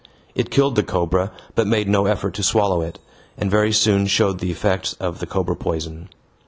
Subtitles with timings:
[0.33, 2.97] It killed the cobra but made no effort to swallow it,
[3.37, 6.09] and very soon showed the effects of the cobra poison.